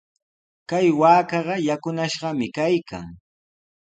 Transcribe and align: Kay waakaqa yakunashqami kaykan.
Kay 0.69 0.87
waakaqa 0.99 1.55
yakunashqami 1.67 2.47
kaykan. 2.57 3.07